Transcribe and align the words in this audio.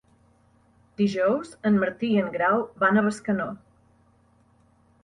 Dijous 1.01 1.51
en 1.71 1.77
Martí 1.83 2.09
i 2.15 2.25
en 2.25 2.33
Grau 2.39 2.65
van 2.87 2.99
a 2.99 3.05
Bescanó. 3.11 3.51